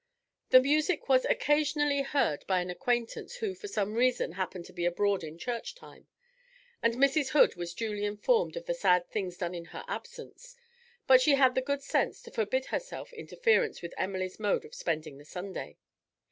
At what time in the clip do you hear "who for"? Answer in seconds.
3.35-3.67